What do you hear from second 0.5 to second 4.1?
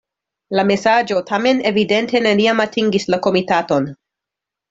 La mesaĝo tamen evidente neniam atingis la komitaton.